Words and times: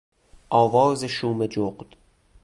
آواز 0.49 1.03
شوم 1.05 1.45
جغد 1.47 1.85